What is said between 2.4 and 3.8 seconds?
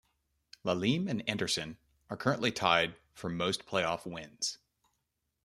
tied for most